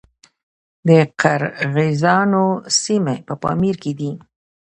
[0.87, 0.89] د
[1.21, 2.45] قرغیزانو
[2.81, 4.11] سیمې په پامیر کې دي